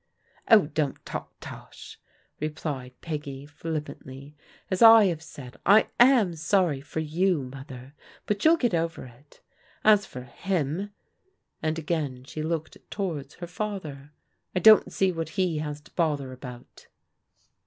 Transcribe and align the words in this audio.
"Oh, 0.49 0.65
don't 0.65 1.05
talk 1.05 1.29
tosh," 1.41 1.99
replied 2.39 2.99
Peggy 3.01 3.45
flippantly." 3.45 4.35
As 4.71 4.81
I 4.81 5.05
have 5.05 5.21
said, 5.21 5.57
I 5.63 5.89
am 5.99 6.33
sorry 6.33 6.81
for 6.81 6.99
you, 7.01 7.43
Mother, 7.43 7.93
but 8.25 8.43
you'll 8.43 8.57
get 8.57 8.73
over 8.73 9.05
it. 9.05 9.41
As 9.83 10.07
for 10.07 10.23
him," 10.23 10.91
and 11.61 11.77
again 11.77 12.23
she 12.23 12.41
looked 12.41 12.79
towards 12.89 13.35
her 13.35 13.45
father," 13.47 14.11
I 14.55 14.59
don't 14.59 14.91
see 14.91 15.11
what 15.11 15.29
he 15.37 15.59
has 15.59 15.79
to 15.81 15.93
bother 15.93 16.31
about." 16.31 16.87